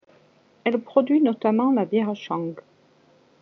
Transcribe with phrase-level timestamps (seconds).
[0.63, 2.53] Elle produit notamment la bière Chang.